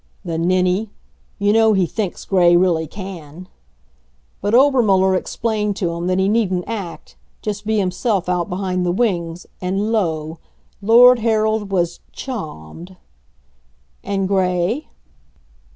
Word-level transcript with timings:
The 0.25 0.39
ninny! 0.39 0.89
You 1.37 1.53
know 1.53 1.73
he 1.73 1.85
thinks 1.85 2.25
Gray 2.25 2.55
really 2.57 2.87
can. 2.87 3.47
But 4.41 4.55
Obermuller 4.55 5.13
explained 5.15 5.75
to 5.75 5.91
him 5.91 6.07
that 6.07 6.17
he 6.17 6.27
needn't 6.27 6.63
act 6.65 7.17
just 7.43 7.67
be 7.67 7.77
himself 7.77 8.27
out 8.27 8.49
behind 8.49 8.83
the 8.83 8.91
wings, 8.91 9.45
and 9.61 9.91
lo! 9.91 10.39
Lord 10.81 11.19
Harold 11.19 11.69
was 11.71 11.99
"chawmed." 12.13 12.97
And 14.03 14.27
Gray? 14.27 14.87